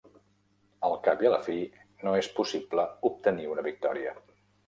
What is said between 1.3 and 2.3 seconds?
la fi, no és